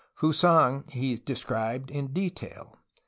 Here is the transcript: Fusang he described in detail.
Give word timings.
Fusang 0.19 0.89
he 0.89 1.17
described 1.17 1.91
in 1.91 2.07
detail. 2.07 2.73